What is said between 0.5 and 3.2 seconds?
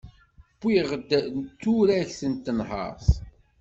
Wwiɣ-d turagt n tenhert.